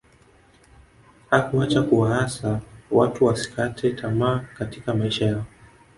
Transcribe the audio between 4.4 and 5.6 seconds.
katika maisha yao